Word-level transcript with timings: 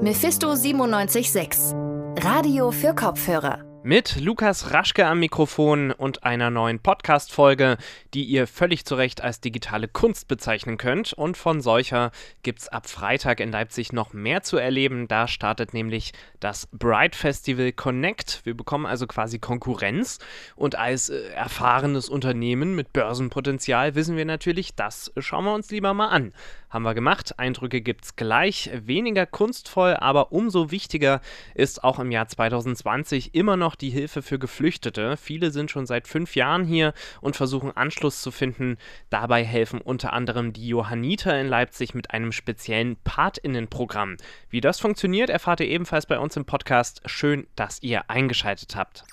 Mephisto 0.00 0.54
976. 0.54 1.74
Radio 2.22 2.70
für 2.70 2.94
Kopfhörer. 2.94 3.64
Mit 3.82 4.20
Lukas 4.20 4.72
Raschke 4.72 5.06
am 5.06 5.18
Mikrofon 5.18 5.92
und 5.92 6.22
einer 6.22 6.50
neuen 6.50 6.78
Podcast-Folge, 6.78 7.78
die 8.12 8.24
ihr 8.24 8.46
völlig 8.46 8.84
zu 8.84 8.94
Recht 8.96 9.22
als 9.22 9.40
digitale 9.40 9.88
Kunst 9.88 10.28
bezeichnen 10.28 10.76
könnt. 10.76 11.12
Und 11.14 11.36
von 11.36 11.60
solcher 11.60 12.12
gibt 12.42 12.60
es 12.60 12.68
ab 12.68 12.88
Freitag 12.88 13.40
in 13.40 13.50
Leipzig 13.50 13.92
noch 13.92 14.12
mehr 14.12 14.42
zu 14.42 14.56
erleben. 14.56 15.08
Da 15.08 15.26
startet 15.26 15.74
nämlich 15.74 16.12
das 16.38 16.68
Bright 16.70 17.16
Festival 17.16 17.72
Connect. 17.72 18.42
Wir 18.44 18.56
bekommen 18.56 18.86
also 18.86 19.06
quasi 19.06 19.38
Konkurrenz. 19.38 20.18
Und 20.54 20.76
als 20.76 21.08
äh, 21.08 21.28
erfahrenes 21.30 22.08
Unternehmen 22.08 22.76
mit 22.76 22.92
Börsenpotenzial 22.92 23.94
wissen 23.94 24.16
wir 24.16 24.24
natürlich, 24.24 24.74
das 24.74 25.12
schauen 25.16 25.44
wir 25.44 25.54
uns 25.54 25.70
lieber 25.70 25.94
mal 25.94 26.08
an. 26.08 26.32
Haben 26.70 26.82
wir 26.82 26.94
gemacht. 26.94 27.38
Eindrücke 27.38 27.80
gibt 27.80 28.04
es 28.04 28.16
gleich. 28.16 28.70
Weniger 28.74 29.24
kunstvoll, 29.24 29.94
aber 29.94 30.32
umso 30.32 30.70
wichtiger 30.70 31.22
ist 31.54 31.82
auch 31.82 31.98
im 31.98 32.10
Jahr 32.10 32.28
2020 32.28 33.34
immer 33.34 33.56
noch 33.56 33.74
die 33.74 33.88
Hilfe 33.88 34.20
für 34.20 34.38
Geflüchtete. 34.38 35.16
Viele 35.16 35.50
sind 35.50 35.70
schon 35.70 35.86
seit 35.86 36.06
fünf 36.06 36.36
Jahren 36.36 36.64
hier 36.64 36.92
und 37.22 37.36
versuchen 37.36 37.74
Anschluss 37.74 38.20
zu 38.20 38.30
finden. 38.30 38.76
Dabei 39.08 39.44
helfen 39.44 39.80
unter 39.80 40.12
anderem 40.12 40.52
die 40.52 40.68
Johanniter 40.68 41.40
in 41.40 41.48
Leipzig 41.48 41.94
mit 41.94 42.10
einem 42.10 42.32
speziellen 42.32 42.96
Patinnenprogramm. 43.02 44.18
Wie 44.50 44.60
das 44.60 44.78
funktioniert, 44.78 45.30
erfahrt 45.30 45.60
ihr 45.60 45.68
ebenfalls 45.68 46.04
bei 46.04 46.18
uns 46.18 46.36
im 46.36 46.44
Podcast. 46.44 47.00
Schön, 47.06 47.46
dass 47.56 47.82
ihr 47.82 48.10
eingeschaltet 48.10 48.76
habt. 48.76 49.04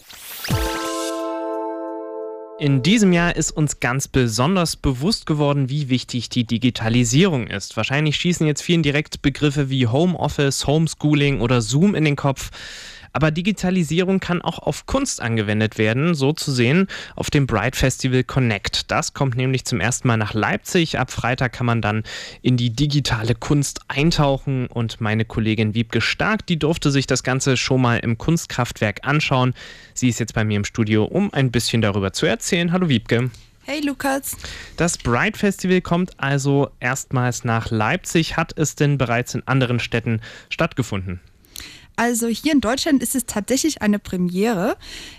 In 2.57 2.81
diesem 2.81 3.11
Jahr 3.11 3.35
ist 3.35 3.51
uns 3.51 3.81
ganz 3.81 4.07
besonders 4.07 4.77
bewusst 4.77 5.25
geworden, 5.25 5.67
wie 5.67 5.89
wichtig 5.89 6.29
die 6.29 6.45
Digitalisierung 6.45 7.47
ist. 7.47 7.75
Wahrscheinlich 7.75 8.15
schießen 8.15 8.47
jetzt 8.47 8.61
vielen 8.61 8.81
direkt 8.81 9.21
Begriffe 9.21 9.69
wie 9.69 9.87
Homeoffice, 9.87 10.65
Homeschooling 10.65 11.41
oder 11.41 11.61
Zoom 11.61 11.95
in 11.95 12.05
den 12.05 12.15
Kopf. 12.15 12.51
Aber 13.15 13.31
Digitalisierung 13.31 14.19
kann 14.19 14.41
auch 14.41 14.59
auf 14.59 14.87
Kunst 14.87 15.21
angewendet 15.21 15.77
werden, 15.77 16.15
so 16.15 16.33
zu 16.33 16.51
sehen 16.51 16.87
auf 17.15 17.29
dem 17.29 17.47
Bright 17.47 17.77
Festival 17.77 18.25
Connect. 18.25 18.91
Das 18.91 19.13
kommt 19.13 19.37
nämlich 19.37 19.63
zum 19.63 19.79
ersten 19.79 20.09
Mal 20.09 20.17
nach 20.17 20.33
Leipzig. 20.33 20.99
Ab 20.99 21.11
Freitag 21.11 21.53
kann 21.53 21.65
man 21.65 21.81
dann 21.81 22.03
in 22.41 22.57
die 22.57 22.71
digitale 22.71 23.33
Kunst 23.33 23.79
eintauchen 23.87 24.67
und 24.67 24.99
meine 24.99 25.23
Kollegin 25.23 25.73
Wiebke 25.73 26.01
Stark, 26.01 26.45
die 26.45 26.59
durfte 26.59 26.91
sich 26.91 27.07
das 27.07 27.23
Ganze 27.23 27.55
schon 27.55 27.81
mal 27.81 27.99
im 27.99 28.17
Kunstkraftwerk 28.17 29.07
anschauen. 29.07 29.53
Sie 29.93 30.09
ist 30.09 30.19
jetzt 30.19 30.33
bei 30.33 30.43
mir 30.43 30.57
im 30.57 30.65
Studio, 30.65 31.05
um 31.05 31.33
ein 31.33 31.51
bisschen 31.51 31.81
darüber 31.81 32.11
zu 32.11 32.25
erzählen. 32.25 32.73
Hallo 32.73 32.89
Wiebke. 32.89 33.31
Hey 33.63 33.79
Lukas. 33.79 34.35
Das 34.75 34.97
Bright 34.97 35.37
Festival 35.37 35.79
kommt 35.79 36.11
also 36.17 36.69
erstmals 36.81 37.45
nach 37.45 37.71
Leipzig. 37.71 38.35
Hat 38.35 38.57
es 38.57 38.75
denn 38.75 38.97
bereits 38.97 39.35
in 39.35 39.47
anderen 39.47 39.79
Städten 39.79 40.19
stattgefunden? 40.49 41.21
Also 41.95 42.27
hier 42.27 42.51
in 42.51 42.61
Deutschland 42.61 43.01
ist 43.01 43.15
es 43.15 43.25
tatsächlich 43.25 43.81
eine 43.81 43.99
Premiere. 43.99 44.77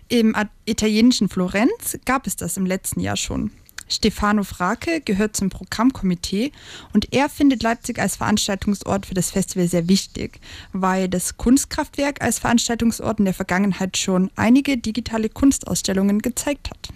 Im 0.08 0.34
italienischen 0.66 1.28
Florenz 1.28 1.98
gab 2.04 2.26
es 2.26 2.36
das 2.36 2.56
im 2.56 2.66
letzten 2.66 3.00
Jahr 3.00 3.16
schon. 3.16 3.50
Stefano 3.88 4.42
Frake 4.42 5.00
gehört 5.00 5.36
zum 5.36 5.48
Programmkomitee 5.48 6.50
und 6.92 7.12
er 7.12 7.28
findet 7.28 7.62
Leipzig 7.62 8.00
als 8.00 8.16
Veranstaltungsort 8.16 9.06
für 9.06 9.14
das 9.14 9.30
Festival 9.30 9.68
sehr 9.68 9.88
wichtig, 9.88 10.40
weil 10.72 11.08
das 11.08 11.36
Kunstkraftwerk 11.36 12.20
als 12.20 12.40
Veranstaltungsort 12.40 13.20
in 13.20 13.26
der 13.26 13.34
Vergangenheit 13.34 13.96
schon 13.96 14.30
einige 14.34 14.76
digitale 14.76 15.28
Kunstausstellungen 15.28 16.20
gezeigt 16.20 16.70
hat. 16.70 16.88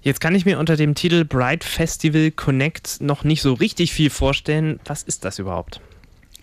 Jetzt 0.00 0.20
kann 0.20 0.34
ich 0.34 0.46
mir 0.46 0.58
unter 0.58 0.76
dem 0.76 0.94
Titel 0.94 1.24
Bright 1.24 1.64
Festival 1.64 2.30
Connect 2.30 3.00
noch 3.00 3.24
nicht 3.24 3.42
so 3.42 3.52
richtig 3.52 3.92
viel 3.92 4.10
vorstellen. 4.10 4.80
Was 4.84 5.02
ist 5.02 5.24
das 5.24 5.38
überhaupt? 5.38 5.80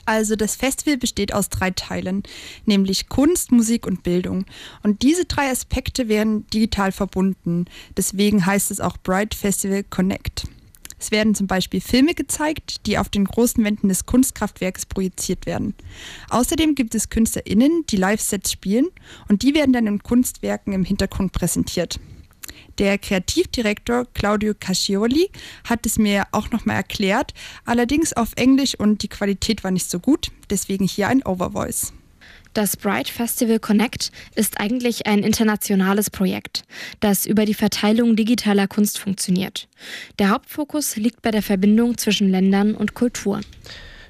Also 0.09 0.35
das 0.35 0.55
Festival 0.55 0.97
besteht 0.97 1.35
aus 1.35 1.49
drei 1.49 1.69
Teilen, 1.69 2.23
nämlich 2.65 3.09
Kunst, 3.09 3.51
Musik 3.51 3.85
und 3.85 4.01
Bildung. 4.01 4.45
Und 4.81 5.03
diese 5.03 5.25
drei 5.25 5.51
Aspekte 5.51 6.07
werden 6.07 6.47
digital 6.47 6.91
verbunden. 6.91 7.65
Deswegen 7.95 8.43
heißt 8.43 8.71
es 8.71 8.79
auch 8.79 8.97
Bright 8.97 9.35
Festival 9.35 9.83
Connect. 9.83 10.45
Es 10.97 11.11
werden 11.11 11.35
zum 11.35 11.45
Beispiel 11.45 11.79
Filme 11.79 12.15
gezeigt, 12.15 12.87
die 12.87 12.97
auf 12.97 13.09
den 13.09 13.25
großen 13.25 13.63
Wänden 13.63 13.87
des 13.87 14.07
Kunstkraftwerks 14.07 14.87
projiziert 14.87 15.45
werden. 15.45 15.75
Außerdem 16.29 16.73
gibt 16.73 16.95
es 16.95 17.09
KünstlerInnen, 17.09 17.85
die 17.91 17.97
Live-Sets 17.97 18.51
spielen 18.51 18.87
und 19.27 19.43
die 19.43 19.53
werden 19.53 19.73
dann 19.73 19.85
in 19.85 20.01
Kunstwerken 20.01 20.73
im 20.73 20.85
Hintergrund 20.85 21.33
präsentiert. 21.33 21.99
Der 22.79 22.97
Kreativdirektor 22.97 24.05
Claudio 24.13 24.53
Cascioli 24.57 25.29
hat 25.65 25.85
es 25.85 25.99
mir 25.99 26.23
auch 26.31 26.49
nochmal 26.51 26.77
erklärt, 26.77 27.33
allerdings 27.65 28.13
auf 28.13 28.31
Englisch 28.37 28.73
und 28.73 29.03
die 29.03 29.09
Qualität 29.09 29.65
war 29.65 29.71
nicht 29.71 29.89
so 29.89 29.99
gut, 29.99 30.31
deswegen 30.49 30.87
hier 30.87 31.09
ein 31.09 31.21
Overvoice. 31.25 31.91
Das 32.53 32.77
Bright 32.77 33.09
Festival 33.09 33.59
Connect 33.59 34.13
ist 34.33 34.61
eigentlich 34.61 35.07
ein 35.07 35.23
internationales 35.23 36.09
Projekt, 36.09 36.63
das 37.01 37.25
über 37.25 37.43
die 37.43 37.53
Verteilung 37.53 38.15
digitaler 38.15 38.67
Kunst 38.67 38.97
funktioniert. 38.97 39.67
Der 40.17 40.29
Hauptfokus 40.29 40.95
liegt 40.95 41.21
bei 41.21 41.31
der 41.31 41.43
Verbindung 41.43 41.97
zwischen 41.97 42.29
Ländern 42.29 42.75
und 42.75 42.93
Kulturen. 42.93 43.43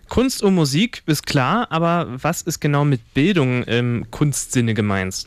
Kunst 0.09 0.44
und 0.44 0.53
Musik 0.53 1.02
ist 1.08 1.25
klar, 1.25 1.72
aber 1.72 2.08
was 2.22 2.44
ist 2.44 2.59
genau 2.59 2.85
mit 2.85 3.16
Bildung 3.16 3.63
im 3.63 4.06
Kunstsinne 4.12 4.75
gemeint? 4.75 5.25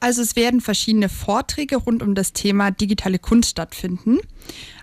Also 0.00 0.22
es 0.22 0.36
werden 0.36 0.60
verschiedene 0.60 1.08
Vorträge 1.08 1.76
rund 1.76 2.02
um 2.02 2.14
das 2.14 2.32
Thema 2.32 2.70
digitale 2.70 3.18
Kunst 3.18 3.50
stattfinden. 3.50 4.18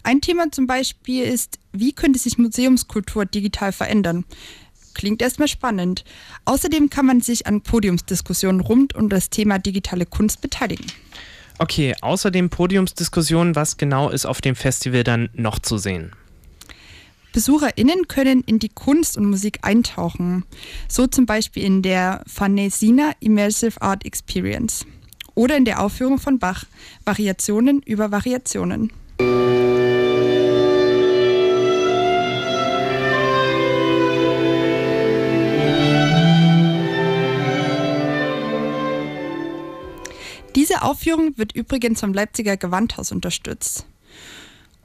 Ein 0.04 0.22
Thema 0.22 0.52
zum 0.52 0.68
Beispiel 0.68 1.24
ist, 1.24 1.60
wie 1.72 1.94
könnte 1.94 2.20
sich 2.20 2.38
Museumskultur 2.38 3.26
digital 3.26 3.72
verändern? 3.72 4.26
Klingt 4.94 5.22
erstmal 5.22 5.48
spannend. 5.48 6.04
Außerdem 6.46 6.90
kann 6.90 7.06
man 7.06 7.22
sich 7.22 7.48
an 7.48 7.62
Podiumsdiskussionen 7.62 8.62
rund 8.62 8.96
um 8.96 9.10
das 9.10 9.30
Thema 9.30 9.60
digitale 9.60 10.06
Kunst 10.06 10.42
beteiligen. 10.42 10.86
Okay, 11.58 11.96
außerdem 12.02 12.50
Podiumsdiskussionen, 12.50 13.56
was 13.56 13.78
genau 13.78 14.10
ist 14.10 14.26
auf 14.26 14.42
dem 14.42 14.56
Festival 14.56 15.04
dann 15.04 15.30
noch 15.34 15.60
zu 15.60 15.78
sehen? 15.78 16.14
BesucherInnen 17.34 18.08
können 18.08 18.42
in 18.46 18.60
die 18.60 18.70
Kunst 18.70 19.18
und 19.18 19.26
Musik 19.26 19.60
eintauchen, 19.62 20.46
so 20.88 21.08
zum 21.08 21.26
Beispiel 21.26 21.64
in 21.64 21.82
der 21.82 22.24
Fanesina 22.28 23.12
Immersive 23.20 23.82
Art 23.82 24.06
Experience 24.06 24.86
oder 25.36 25.56
in 25.56 25.66
der 25.66 25.82
Aufführung 25.82 26.18
von 26.18 26.40
Bach 26.40 26.66
Variationen 27.06 27.82
über 27.84 28.12
Variationen. 28.12 28.92
Diese 40.56 40.82
Aufführung 40.82 41.38
wird 41.38 41.56
übrigens 41.56 42.02
vom 42.02 42.14
Leipziger 42.14 42.58
Gewandhaus 42.58 43.12
unterstützt. 43.12 43.86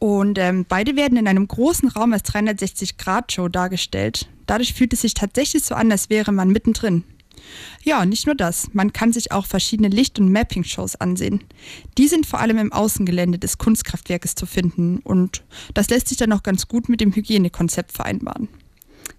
Und 0.05 0.39
ähm, 0.39 0.67
beide 0.69 0.97
werden 0.97 1.17
in 1.17 1.27
einem 1.27 1.49
großen 1.49 1.89
Raum 1.89 2.13
als 2.13 2.25
360-Grad-Show 2.27 3.49
dargestellt. 3.49 4.29
Dadurch 4.45 4.75
fühlt 4.75 4.93
es 4.93 5.01
sich 5.01 5.15
tatsächlich 5.15 5.65
so 5.65 5.75
an, 5.75 5.91
als 5.91 6.11
wäre 6.11 6.31
man 6.31 6.51
mittendrin. 6.51 7.05
Ja, 7.83 8.05
nicht 8.05 8.27
nur 8.27 8.35
das. 8.35 8.69
Man 8.75 8.93
kann 8.93 9.15
sich 9.15 9.33
auch 9.33 9.47
verschiedene 9.47 9.89
Licht- 9.89 10.19
und 10.19 10.31
Mapping-Shows 10.31 10.97
ansehen. 10.97 11.43
Die 11.97 12.07
sind 12.07 12.27
vor 12.27 12.41
allem 12.41 12.59
im 12.59 12.71
Außengelände 12.71 13.39
des 13.39 13.57
Kunstkraftwerkes 13.57 14.35
zu 14.35 14.45
finden 14.45 14.99
und 14.99 15.43
das 15.73 15.89
lässt 15.89 16.09
sich 16.09 16.19
dann 16.19 16.35
auch 16.35 16.43
ganz 16.43 16.69
gut 16.69 16.91
mit 16.91 17.01
dem 17.01 17.15
Hygienekonzept 17.15 17.91
vereinbaren. 17.91 18.49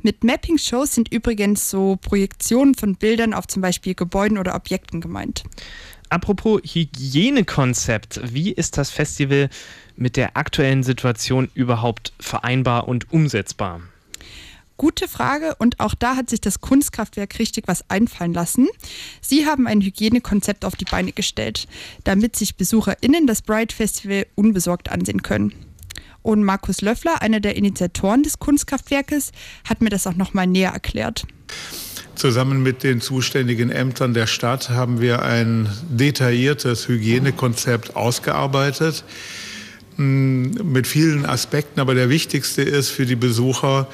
Mit 0.05 0.23
Mapping-Shows 0.23 0.93
sind 0.93 1.11
übrigens 1.11 1.67
so 1.67 1.97
Projektionen 1.99 2.75
von 2.75 2.93
Bildern 2.93 3.33
auf 3.33 3.47
zum 3.47 3.63
Beispiel 3.63 3.95
Gebäuden 3.95 4.37
oder 4.37 4.53
Objekten 4.53 5.01
gemeint. 5.01 5.45
Apropos 6.09 6.61
Hygienekonzept, 6.63 8.21
wie 8.33 8.51
ist 8.51 8.77
das 8.77 8.91
Festival 8.91 9.49
mit 9.95 10.17
der 10.17 10.37
aktuellen 10.37 10.83
Situation 10.83 11.49
überhaupt 11.53 12.13
vereinbar 12.19 12.87
und 12.87 13.11
umsetzbar? 13.11 13.81
Gute 14.77 15.07
Frage 15.07 15.55
und 15.55 15.79
auch 15.79 15.95
da 15.95 16.17
hat 16.17 16.29
sich 16.29 16.41
das 16.41 16.59
Kunstkraftwerk 16.59 17.39
richtig 17.39 17.67
was 17.67 17.89
einfallen 17.89 18.33
lassen. 18.33 18.67
Sie 19.21 19.45
haben 19.45 19.67
ein 19.67 19.79
Hygienekonzept 19.79 20.65
auf 20.65 20.75
die 20.75 20.85
Beine 20.85 21.13
gestellt, 21.13 21.67
damit 22.03 22.35
sich 22.35 22.55
BesucherInnen 22.55 23.25
das 23.25 23.41
Bright 23.41 23.71
Festival 23.71 24.25
unbesorgt 24.35 24.91
ansehen 24.91 25.21
können. 25.21 25.53
Und 26.23 26.43
Markus 26.43 26.81
Löffler, 26.81 27.21
einer 27.21 27.39
der 27.39 27.55
Initiatoren 27.55 28.23
des 28.23 28.39
Kunstkraftwerkes, 28.39 29.31
hat 29.63 29.81
mir 29.81 29.89
das 29.89 30.07
auch 30.07 30.15
nochmal 30.15 30.47
näher 30.47 30.71
erklärt. 30.71 31.25
Zusammen 32.15 32.63
mit 32.63 32.83
den 32.83 33.01
zuständigen 33.01 33.69
Ämtern 33.69 34.13
der 34.13 34.25
Stadt 34.25 34.69
haben 34.69 35.01
wir 35.01 35.23
ein 35.23 35.69
detailliertes 35.89 36.87
Hygienekonzept 36.87 37.97
ausgearbeitet 37.97 39.03
mit 39.97 40.87
vielen 40.87 41.25
Aspekten, 41.25 41.79
aber 41.79 41.93
der 41.93 42.09
wichtigste 42.09 42.61
ist 42.61 42.89
für 42.89 43.05
die 43.05 43.15
Besucher, 43.15 43.87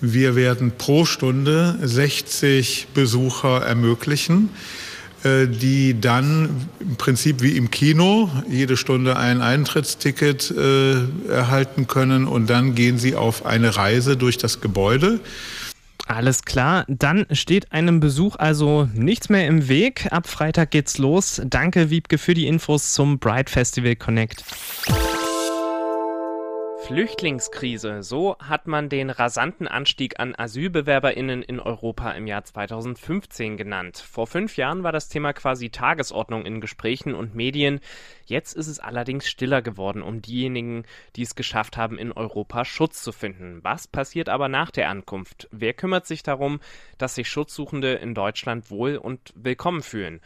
wir 0.00 0.36
werden 0.36 0.72
pro 0.76 1.04
Stunde 1.04 1.78
60 1.82 2.88
Besucher 2.94 3.62
ermöglichen, 3.62 4.50
äh, 5.24 5.46
die 5.46 6.00
dann 6.00 6.68
im 6.80 6.96
Prinzip 6.96 7.42
wie 7.42 7.56
im 7.56 7.70
Kino 7.70 8.30
jede 8.48 8.76
Stunde 8.76 9.16
ein 9.16 9.40
Eintrittsticket 9.40 10.50
äh, 10.50 10.96
erhalten 11.28 11.86
können 11.88 12.26
und 12.26 12.50
dann 12.50 12.74
gehen 12.74 12.98
sie 12.98 13.16
auf 13.16 13.46
eine 13.46 13.76
Reise 13.76 14.16
durch 14.16 14.38
das 14.38 14.60
Gebäude. 14.60 15.20
Alles 16.06 16.42
klar, 16.44 16.84
dann 16.88 17.26
steht 17.30 17.72
einem 17.72 17.98
Besuch 17.98 18.36
also 18.36 18.88
nichts 18.92 19.30
mehr 19.30 19.46
im 19.46 19.68
Weg. 19.68 20.06
Ab 20.10 20.28
Freitag 20.28 20.70
geht's 20.70 20.98
los. 20.98 21.40
Danke, 21.46 21.88
Wiebke, 21.88 22.18
für 22.18 22.34
die 22.34 22.46
Infos 22.46 22.92
zum 22.92 23.18
Bright 23.18 23.48
Festival 23.48 23.96
Connect. 23.96 24.44
Flüchtlingskrise. 26.86 28.02
So 28.02 28.36
hat 28.38 28.66
man 28.66 28.90
den 28.90 29.08
rasanten 29.08 29.66
Anstieg 29.66 30.20
an 30.20 30.34
Asylbewerberinnen 30.36 31.42
in 31.42 31.58
Europa 31.58 32.10
im 32.12 32.26
Jahr 32.26 32.44
2015 32.44 33.56
genannt. 33.56 33.96
Vor 33.96 34.26
fünf 34.26 34.58
Jahren 34.58 34.82
war 34.82 34.92
das 34.92 35.08
Thema 35.08 35.32
quasi 35.32 35.70
Tagesordnung 35.70 36.44
in 36.44 36.60
Gesprächen 36.60 37.14
und 37.14 37.34
Medien. 37.34 37.80
Jetzt 38.26 38.52
ist 38.52 38.66
es 38.66 38.80
allerdings 38.80 39.26
stiller 39.26 39.62
geworden 39.62 40.02
um 40.02 40.20
diejenigen, 40.20 40.84
die 41.16 41.22
es 41.22 41.34
geschafft 41.34 41.78
haben, 41.78 41.96
in 41.96 42.12
Europa 42.12 42.66
Schutz 42.66 43.02
zu 43.02 43.12
finden. 43.12 43.60
Was 43.62 43.88
passiert 43.88 44.28
aber 44.28 44.48
nach 44.48 44.70
der 44.70 44.90
Ankunft? 44.90 45.48
Wer 45.50 45.72
kümmert 45.72 46.06
sich 46.06 46.22
darum, 46.22 46.60
dass 46.98 47.14
sich 47.14 47.30
Schutzsuchende 47.30 47.94
in 47.94 48.14
Deutschland 48.14 48.70
wohl 48.70 48.98
und 48.98 49.32
willkommen 49.34 49.80
fühlen? 49.80 50.20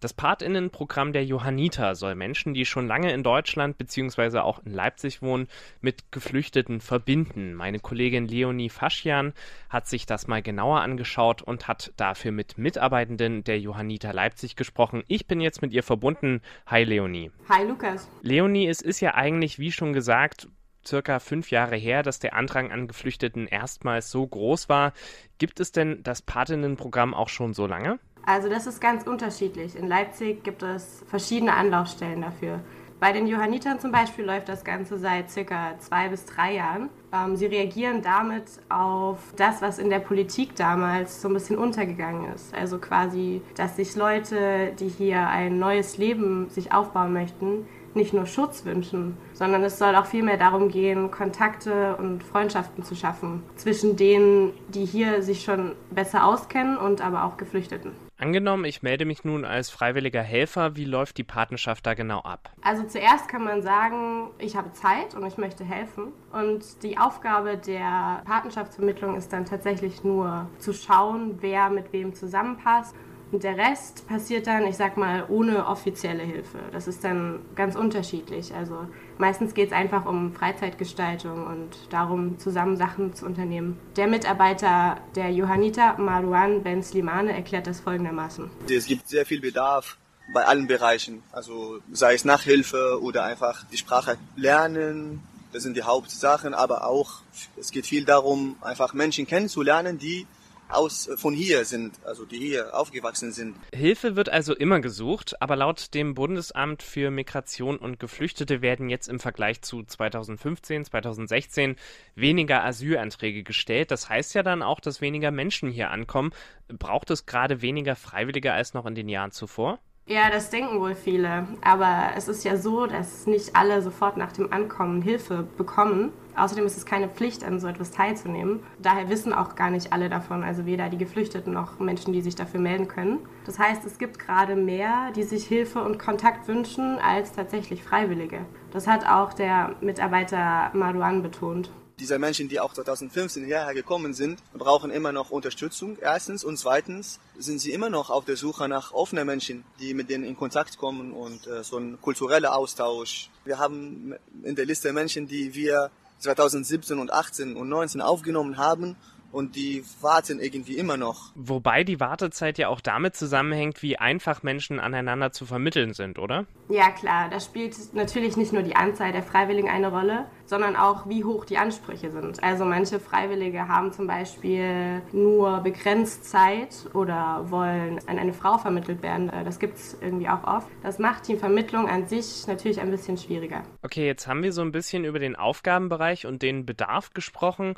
Das 0.00 0.12
Patinnenprogramm 0.12 1.12
der 1.12 1.24
Johanniter 1.24 1.96
soll 1.96 2.14
Menschen, 2.14 2.54
die 2.54 2.64
schon 2.64 2.86
lange 2.86 3.12
in 3.12 3.24
Deutschland 3.24 3.78
bzw. 3.78 4.38
auch 4.38 4.60
in 4.64 4.72
Leipzig 4.72 5.22
wohnen, 5.22 5.48
mit 5.80 6.12
Geflüchteten 6.12 6.80
verbinden. 6.80 7.52
Meine 7.54 7.80
Kollegin 7.80 8.28
Leonie 8.28 8.70
Faschian 8.70 9.32
hat 9.68 9.88
sich 9.88 10.06
das 10.06 10.28
mal 10.28 10.40
genauer 10.40 10.82
angeschaut 10.82 11.42
und 11.42 11.66
hat 11.66 11.92
dafür 11.96 12.30
mit 12.30 12.58
Mitarbeitenden 12.58 13.42
der 13.42 13.58
Johanniter 13.58 14.12
Leipzig 14.12 14.54
gesprochen. 14.54 15.02
Ich 15.08 15.26
bin 15.26 15.40
jetzt 15.40 15.62
mit 15.62 15.72
ihr 15.72 15.82
verbunden. 15.82 16.42
Hi 16.66 16.84
Leonie. 16.84 17.32
Hi 17.48 17.66
Lukas. 17.66 18.08
Leonie, 18.22 18.68
es 18.68 18.80
ist 18.80 19.00
ja 19.00 19.14
eigentlich, 19.14 19.58
wie 19.58 19.72
schon 19.72 19.92
gesagt, 19.92 20.48
circa 20.88 21.18
fünf 21.20 21.50
Jahre 21.50 21.76
her, 21.76 22.02
dass 22.02 22.18
der 22.18 22.34
Andrang 22.34 22.72
an 22.72 22.88
Geflüchteten 22.88 23.46
erstmals 23.46 24.10
so 24.10 24.26
groß 24.26 24.68
war. 24.68 24.92
Gibt 25.38 25.60
es 25.60 25.70
denn 25.72 26.02
das 26.02 26.22
Patinnenprogramm 26.22 27.14
auch 27.14 27.28
schon 27.28 27.54
so 27.54 27.66
lange? 27.66 27.98
Also 28.26 28.48
das 28.48 28.66
ist 28.66 28.80
ganz 28.80 29.06
unterschiedlich. 29.06 29.76
In 29.76 29.86
Leipzig 29.86 30.44
gibt 30.44 30.62
es 30.62 31.04
verschiedene 31.08 31.54
Anlaufstellen 31.54 32.20
dafür. 32.20 32.60
Bei 33.00 33.12
den 33.12 33.28
Johannitern 33.28 33.78
zum 33.78 33.92
Beispiel 33.92 34.24
läuft 34.24 34.48
das 34.48 34.64
Ganze 34.64 34.98
seit 34.98 35.30
circa 35.30 35.78
zwei 35.78 36.08
bis 36.08 36.24
drei 36.24 36.54
Jahren. 36.54 36.90
Ähm, 37.12 37.36
sie 37.36 37.46
reagieren 37.46 38.02
damit 38.02 38.44
auf 38.68 39.18
das, 39.36 39.62
was 39.62 39.78
in 39.78 39.88
der 39.88 40.00
Politik 40.00 40.56
damals 40.56 41.22
so 41.22 41.28
ein 41.28 41.34
bisschen 41.34 41.56
untergegangen 41.56 42.32
ist. 42.34 42.52
Also 42.54 42.78
quasi, 42.78 43.40
dass 43.54 43.76
sich 43.76 43.94
Leute, 43.94 44.72
die 44.80 44.88
hier 44.88 45.28
ein 45.28 45.60
neues 45.60 45.96
Leben 45.96 46.50
sich 46.50 46.72
aufbauen 46.72 47.12
möchten, 47.12 47.68
nicht 47.98 48.14
nur 48.14 48.24
Schutz 48.24 48.64
wünschen, 48.64 49.18
sondern 49.34 49.62
es 49.62 49.78
soll 49.78 49.94
auch 49.94 50.06
vielmehr 50.06 50.38
darum 50.38 50.70
gehen, 50.70 51.10
Kontakte 51.10 51.96
und 51.96 52.24
Freundschaften 52.24 52.82
zu 52.82 52.94
schaffen 52.94 53.42
zwischen 53.56 53.96
denen, 53.96 54.52
die 54.68 54.86
hier 54.86 55.22
sich 55.22 55.42
schon 55.42 55.72
besser 55.90 56.24
auskennen 56.24 56.78
und 56.78 57.02
aber 57.02 57.24
auch 57.24 57.36
Geflüchteten. 57.36 57.92
Angenommen, 58.20 58.64
ich 58.64 58.82
melde 58.82 59.04
mich 59.04 59.22
nun 59.22 59.44
als 59.44 59.70
freiwilliger 59.70 60.22
Helfer, 60.22 60.74
wie 60.74 60.84
läuft 60.84 61.18
die 61.18 61.24
Patenschaft 61.24 61.86
da 61.86 61.94
genau 61.94 62.18
ab? 62.20 62.50
Also 62.62 62.82
zuerst 62.82 63.28
kann 63.28 63.44
man 63.44 63.62
sagen, 63.62 64.30
ich 64.38 64.56
habe 64.56 64.72
Zeit 64.72 65.14
und 65.14 65.24
ich 65.24 65.38
möchte 65.38 65.64
helfen. 65.64 66.08
Und 66.32 66.82
die 66.82 66.98
Aufgabe 66.98 67.56
der 67.56 68.22
Patenschaftsvermittlung 68.24 69.16
ist 69.16 69.32
dann 69.32 69.44
tatsächlich 69.44 70.02
nur 70.02 70.48
zu 70.58 70.72
schauen, 70.72 71.38
wer 71.40 71.70
mit 71.70 71.92
wem 71.92 72.12
zusammenpasst 72.12 72.96
der 73.32 73.56
Rest 73.56 74.06
passiert 74.08 74.46
dann, 74.46 74.66
ich 74.66 74.76
sag 74.76 74.96
mal, 74.96 75.26
ohne 75.28 75.66
offizielle 75.66 76.22
Hilfe. 76.22 76.58
Das 76.72 76.88
ist 76.88 77.04
dann 77.04 77.40
ganz 77.54 77.76
unterschiedlich. 77.76 78.54
Also 78.54 78.86
meistens 79.18 79.54
geht 79.54 79.68
es 79.68 79.72
einfach 79.72 80.06
um 80.06 80.32
Freizeitgestaltung 80.32 81.46
und 81.46 81.76
darum, 81.90 82.38
zusammen 82.38 82.76
Sachen 82.76 83.14
zu 83.14 83.26
unternehmen. 83.26 83.78
Der 83.96 84.06
Mitarbeiter 84.06 84.98
der 85.14 85.30
Johanniter, 85.30 85.98
Marouane 85.98 86.60
Ben 86.60 86.82
Slimane, 86.82 87.32
erklärt 87.32 87.66
das 87.66 87.80
folgendermaßen. 87.80 88.50
Es 88.68 88.86
gibt 88.86 89.08
sehr 89.08 89.26
viel 89.26 89.40
Bedarf 89.40 89.98
bei 90.32 90.44
allen 90.44 90.66
Bereichen. 90.66 91.22
Also 91.32 91.80
sei 91.92 92.14
es 92.14 92.24
Nachhilfe 92.24 93.00
oder 93.02 93.24
einfach 93.24 93.64
die 93.70 93.76
Sprache 93.76 94.16
lernen. 94.36 95.22
Das 95.52 95.62
sind 95.62 95.76
die 95.76 95.82
Hauptsachen, 95.82 96.52
aber 96.52 96.86
auch 96.86 97.22
es 97.56 97.70
geht 97.70 97.86
viel 97.86 98.04
darum, 98.04 98.56
einfach 98.60 98.92
Menschen 98.92 99.26
kennenzulernen, 99.26 99.98
die 99.98 100.26
aus 100.68 101.08
äh, 101.08 101.16
von 101.16 101.34
hier 101.34 101.64
sind, 101.64 101.94
also 102.04 102.24
die 102.24 102.38
hier 102.38 102.74
aufgewachsen 102.74 103.32
sind. 103.32 103.56
Hilfe 103.74 104.16
wird 104.16 104.28
also 104.28 104.54
immer 104.54 104.80
gesucht, 104.80 105.40
aber 105.40 105.56
laut 105.56 105.94
dem 105.94 106.14
Bundesamt 106.14 106.82
für 106.82 107.10
Migration 107.10 107.76
und 107.76 108.00
Geflüchtete 108.00 108.62
werden 108.62 108.88
jetzt 108.88 109.08
im 109.08 109.20
Vergleich 109.20 109.62
zu 109.62 109.82
2015, 109.82 110.84
2016 110.84 111.76
weniger 112.14 112.64
Asylanträge 112.64 113.42
gestellt. 113.42 113.90
Das 113.90 114.08
heißt 114.08 114.34
ja 114.34 114.42
dann 114.42 114.62
auch, 114.62 114.80
dass 114.80 115.00
weniger 115.00 115.30
Menschen 115.30 115.70
hier 115.70 115.90
ankommen. 115.90 116.32
Braucht 116.68 117.10
es 117.10 117.26
gerade 117.26 117.62
weniger 117.62 117.96
Freiwillige 117.96 118.52
als 118.52 118.74
noch 118.74 118.86
in 118.86 118.94
den 118.94 119.08
Jahren 119.08 119.30
zuvor? 119.30 119.80
Ja, 120.08 120.30
das 120.30 120.48
denken 120.48 120.80
wohl 120.80 120.94
viele. 120.94 121.46
Aber 121.60 122.12
es 122.16 122.28
ist 122.28 122.42
ja 122.42 122.56
so, 122.56 122.86
dass 122.86 123.26
nicht 123.26 123.54
alle 123.54 123.82
sofort 123.82 124.16
nach 124.16 124.32
dem 124.32 124.50
Ankommen 124.50 125.02
Hilfe 125.02 125.46
bekommen. 125.58 126.12
Außerdem 126.34 126.64
ist 126.64 126.78
es 126.78 126.86
keine 126.86 127.10
Pflicht, 127.10 127.44
an 127.44 127.60
so 127.60 127.66
etwas 127.66 127.90
teilzunehmen. 127.90 128.60
Daher 128.78 129.10
wissen 129.10 129.34
auch 129.34 129.54
gar 129.54 129.68
nicht 129.68 129.92
alle 129.92 130.08
davon, 130.08 130.44
also 130.44 130.64
weder 130.64 130.88
die 130.88 130.96
Geflüchteten 130.96 131.52
noch 131.52 131.78
Menschen, 131.78 132.14
die 132.14 132.22
sich 132.22 132.34
dafür 132.34 132.58
melden 132.58 132.88
können. 132.88 133.18
Das 133.44 133.58
heißt, 133.58 133.84
es 133.84 133.98
gibt 133.98 134.18
gerade 134.18 134.56
mehr, 134.56 135.10
die 135.14 135.24
sich 135.24 135.46
Hilfe 135.46 135.82
und 135.82 135.98
Kontakt 135.98 136.48
wünschen, 136.48 136.98
als 136.98 137.32
tatsächlich 137.32 137.82
Freiwillige. 137.82 138.46
Das 138.70 138.86
hat 138.86 139.06
auch 139.06 139.34
der 139.34 139.74
Mitarbeiter 139.82 140.70
Maruan 140.72 141.22
betont 141.22 141.70
diese 141.98 142.18
Menschen, 142.18 142.48
die 142.48 142.60
auch 142.60 142.72
2015 142.72 143.44
hierher 143.44 143.74
gekommen 143.74 144.14
sind, 144.14 144.40
brauchen 144.52 144.90
immer 144.90 145.12
noch 145.12 145.30
Unterstützung, 145.30 145.98
erstens. 146.00 146.44
Und 146.44 146.58
zweitens 146.58 147.18
sind 147.38 147.60
sie 147.60 147.72
immer 147.72 147.90
noch 147.90 148.10
auf 148.10 148.24
der 148.24 148.36
Suche 148.36 148.68
nach 148.68 148.92
offenen 148.92 149.26
Menschen, 149.26 149.64
die 149.80 149.94
mit 149.94 150.10
denen 150.10 150.24
in 150.24 150.36
Kontakt 150.36 150.78
kommen 150.78 151.12
und 151.12 151.46
äh, 151.46 151.64
so 151.64 151.78
ein 151.78 152.00
kultureller 152.00 152.56
Austausch. 152.56 153.30
Wir 153.44 153.58
haben 153.58 154.14
in 154.42 154.54
der 154.54 154.66
Liste 154.66 154.92
Menschen, 154.92 155.26
die 155.26 155.54
wir 155.54 155.90
2017 156.20 156.98
und 156.98 157.12
18 157.12 157.56
und 157.56 157.68
19 157.68 158.00
aufgenommen 158.00 158.56
haben 158.56 158.96
und 159.32 159.56
die 159.56 159.84
warten 160.00 160.40
irgendwie 160.40 160.76
immer 160.76 160.96
noch. 160.96 161.32
Wobei 161.34 161.84
die 161.84 162.00
Wartezeit 162.00 162.58
ja 162.58 162.68
auch 162.68 162.80
damit 162.80 163.16
zusammenhängt, 163.16 163.82
wie 163.82 163.98
einfach 163.98 164.42
Menschen 164.42 164.80
aneinander 164.80 165.32
zu 165.32 165.46
vermitteln 165.46 165.92
sind, 165.92 166.18
oder? 166.18 166.46
Ja, 166.68 166.90
klar. 166.90 167.28
Da 167.30 167.40
spielt 167.40 167.76
natürlich 167.94 168.36
nicht 168.36 168.52
nur 168.52 168.62
die 168.62 168.76
Anzahl 168.76 169.12
der 169.12 169.22
Freiwilligen 169.22 169.68
eine 169.68 169.90
Rolle, 169.90 170.26
sondern 170.46 170.76
auch, 170.76 171.08
wie 171.08 171.24
hoch 171.24 171.44
die 171.44 171.58
Ansprüche 171.58 172.10
sind. 172.10 172.42
Also 172.42 172.64
manche 172.64 173.00
Freiwillige 173.00 173.68
haben 173.68 173.92
zum 173.92 174.06
Beispiel 174.06 175.02
nur 175.12 175.60
begrenzt 175.60 176.24
Zeit 176.24 176.86
oder 176.94 177.50
wollen 177.50 178.00
an 178.06 178.18
eine 178.18 178.32
Frau 178.32 178.56
vermittelt 178.58 179.02
werden. 179.02 179.28
Äh, 179.28 179.44
das 179.44 179.58
gibt 179.58 179.76
es 179.76 179.96
irgendwie 180.00 180.28
auch 180.28 180.44
oft. 180.44 180.68
Das 180.82 180.98
macht 180.98 181.28
die 181.28 181.36
Vermittlung 181.36 181.88
an 181.88 182.06
sich 182.06 182.46
natürlich 182.46 182.80
ein 182.80 182.90
bisschen 182.90 183.18
schwieriger. 183.18 183.62
Okay, 183.82 184.06
jetzt 184.06 184.26
haben 184.26 184.42
wir 184.42 184.52
so 184.52 184.62
ein 184.62 184.72
bisschen 184.72 185.04
über 185.04 185.18
den 185.18 185.36
Aufgabenbereich 185.36 186.26
und 186.26 186.42
den 186.42 186.64
Bedarf 186.64 187.10
gesprochen. 187.12 187.74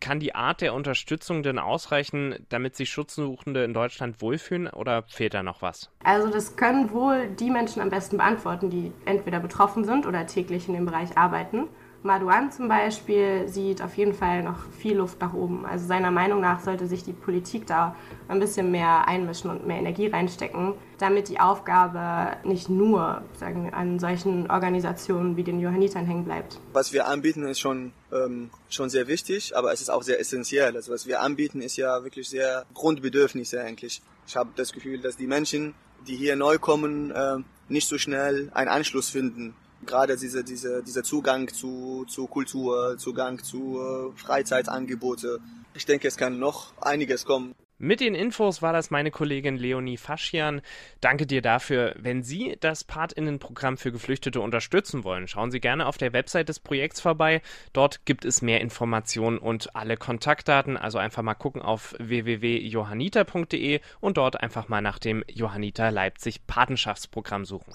Kann 0.00 0.20
die 0.20 0.34
Art 0.34 0.62
der 0.62 0.72
Unterstützung 0.72 1.42
denn 1.42 1.58
ausreichen, 1.58 2.46
damit 2.48 2.76
sich 2.76 2.90
Schutzsuchende 2.90 3.64
in 3.64 3.74
Deutschland 3.74 4.22
wohlfühlen 4.22 4.68
oder 4.68 5.02
fehlt 5.02 5.34
da 5.34 5.42
noch 5.42 5.60
was? 5.60 5.90
Also 6.02 6.30
das 6.30 6.56
können 6.56 6.92
wohl 6.92 7.28
die 7.28 7.50
Menschen 7.50 7.82
am 7.82 7.90
besten 7.90 8.16
beantworten, 8.16 8.70
die 8.70 8.90
entweder 9.04 9.38
betroffen 9.38 9.84
sind 9.84 10.06
oder 10.06 10.26
täglich 10.26 10.66
in 10.66 10.74
dem 10.74 10.86
Bereich 10.86 11.18
arbeiten. 11.18 11.68
Madouan 12.04 12.50
zum 12.50 12.66
Beispiel 12.66 13.46
sieht 13.46 13.80
auf 13.80 13.96
jeden 13.96 14.12
Fall 14.12 14.42
noch 14.42 14.56
viel 14.78 14.96
Luft 14.96 15.20
nach 15.20 15.34
oben. 15.34 15.64
Also 15.64 15.86
seiner 15.86 16.10
Meinung 16.10 16.40
nach 16.40 16.60
sollte 16.60 16.88
sich 16.88 17.04
die 17.04 17.12
Politik 17.12 17.66
da 17.66 17.94
ein 18.26 18.40
bisschen 18.40 18.72
mehr 18.72 19.06
einmischen 19.06 19.50
und 19.50 19.66
mehr 19.66 19.78
Energie 19.78 20.08
reinstecken, 20.08 20.74
damit 20.98 21.28
die 21.28 21.38
Aufgabe 21.38 22.36
nicht 22.44 22.68
nur 22.68 23.22
sagen 23.38 23.72
an 23.72 24.00
solchen 24.00 24.50
Organisationen 24.50 25.36
wie 25.36 25.44
den 25.44 25.60
Johannitern 25.60 26.04
hängen 26.04 26.24
bleibt. 26.24 26.58
Was 26.72 26.92
wir 26.92 27.06
anbieten, 27.06 27.44
ist 27.44 27.60
schon, 27.60 27.92
ähm, 28.12 28.50
schon 28.68 28.90
sehr 28.90 29.06
wichtig, 29.06 29.56
aber 29.56 29.72
es 29.72 29.80
ist 29.80 29.90
auch 29.90 30.02
sehr 30.02 30.18
essentiell. 30.18 30.74
Also 30.74 30.92
was 30.92 31.06
wir 31.06 31.20
anbieten, 31.20 31.62
ist 31.62 31.76
ja 31.76 32.02
wirklich 32.02 32.28
sehr 32.28 32.66
Grundbedürfnisse 32.74 33.60
eigentlich. 33.60 34.02
Ich 34.26 34.36
habe 34.36 34.50
das 34.56 34.72
Gefühl, 34.72 35.00
dass 35.00 35.16
die 35.16 35.28
Menschen, 35.28 35.74
die 36.08 36.16
hier 36.16 36.34
neu 36.34 36.58
kommen, 36.58 37.12
äh, 37.12 37.36
nicht 37.68 37.86
so 37.86 37.96
schnell 37.96 38.50
einen 38.54 38.68
Anschluss 38.68 39.08
finden 39.08 39.54
gerade 39.86 40.16
diese, 40.16 40.44
diese, 40.44 40.82
dieser 40.82 41.02
Zugang 41.02 41.48
zu, 41.48 42.04
zu 42.08 42.26
Kultur, 42.26 42.96
Zugang 42.98 43.42
zu 43.42 43.78
äh, 43.78 44.18
Freizeitangebote. 44.18 45.40
Ich 45.74 45.86
denke, 45.86 46.08
es 46.08 46.16
kann 46.16 46.38
noch 46.38 46.72
einiges 46.80 47.24
kommen. 47.24 47.54
Mit 47.84 47.98
den 47.98 48.14
Infos 48.14 48.62
war 48.62 48.72
das 48.72 48.92
meine 48.92 49.10
Kollegin 49.10 49.56
Leonie 49.56 49.96
Faschian. 49.96 50.60
Danke 51.00 51.26
dir 51.26 51.42
dafür. 51.42 51.96
Wenn 51.98 52.22
Sie 52.22 52.56
das 52.60 52.84
Patinnenprogramm 52.84 53.76
für 53.76 53.90
Geflüchtete 53.90 54.40
unterstützen 54.40 55.02
wollen, 55.02 55.26
schauen 55.26 55.50
Sie 55.50 55.58
gerne 55.58 55.86
auf 55.86 55.98
der 55.98 56.12
Website 56.12 56.48
des 56.48 56.60
Projekts 56.60 57.00
vorbei. 57.00 57.42
Dort 57.72 58.06
gibt 58.06 58.24
es 58.24 58.40
mehr 58.40 58.60
Informationen 58.60 59.36
und 59.36 59.74
alle 59.74 59.96
Kontaktdaten. 59.96 60.76
Also 60.76 60.98
einfach 60.98 61.24
mal 61.24 61.34
gucken 61.34 61.60
auf 61.60 61.96
www.johanniter.de 61.98 63.80
und 63.98 64.16
dort 64.16 64.40
einfach 64.40 64.68
mal 64.68 64.80
nach 64.80 65.00
dem 65.00 65.24
Johanniter 65.28 65.90
Leipzig 65.90 66.46
Patenschaftsprogramm 66.46 67.44
suchen. 67.44 67.72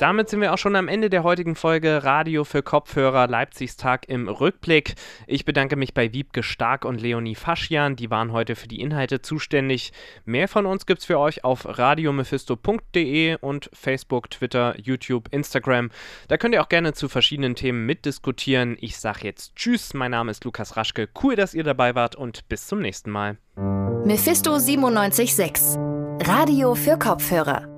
Damit 0.00 0.30
sind 0.30 0.40
wir 0.40 0.54
auch 0.54 0.58
schon 0.58 0.76
am 0.76 0.88
Ende 0.88 1.10
der 1.10 1.24
heutigen 1.24 1.54
Folge 1.54 2.02
Radio 2.04 2.44
für 2.44 2.62
Kopfhörer 2.62 3.28
Leipzigs 3.28 3.76
Tag 3.76 4.08
im 4.08 4.28
Rückblick. 4.28 4.94
Ich 5.26 5.44
bedanke 5.44 5.76
mich 5.76 5.92
bei 5.92 6.14
Wiebke 6.14 6.42
Stark 6.42 6.86
und 6.86 7.02
Leonie 7.02 7.34
Faschian, 7.34 7.96
die 7.96 8.10
waren 8.10 8.32
heute 8.32 8.56
für 8.56 8.66
die 8.66 8.80
Inhalte 8.80 9.20
zuständig. 9.20 9.92
Mehr 10.24 10.48
von 10.48 10.64
uns 10.64 10.86
gibt's 10.86 11.04
für 11.04 11.18
euch 11.18 11.44
auf 11.44 11.66
radiomephisto.de 11.66 13.36
und 13.42 13.68
Facebook, 13.74 14.30
Twitter, 14.30 14.74
YouTube, 14.80 15.28
Instagram. 15.32 15.90
Da 16.28 16.38
könnt 16.38 16.54
ihr 16.54 16.62
auch 16.62 16.70
gerne 16.70 16.94
zu 16.94 17.10
verschiedenen 17.10 17.54
Themen 17.54 17.84
mitdiskutieren. 17.84 18.78
Ich 18.80 18.96
sage 18.96 19.24
jetzt 19.24 19.54
Tschüss, 19.54 19.92
mein 19.92 20.12
Name 20.12 20.30
ist 20.30 20.46
Lukas 20.46 20.78
Raschke. 20.78 21.10
Cool, 21.22 21.36
dass 21.36 21.52
ihr 21.52 21.62
dabei 21.62 21.94
wart 21.94 22.16
und 22.16 22.48
bis 22.48 22.66
zum 22.66 22.80
nächsten 22.80 23.10
Mal. 23.10 23.36
Mephisto 24.06 24.52
976 24.52 25.78
Radio 26.26 26.74
für 26.74 26.98
Kopfhörer 26.98 27.69